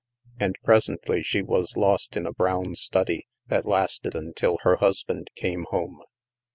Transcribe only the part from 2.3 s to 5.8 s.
brown study that lasted until her husband came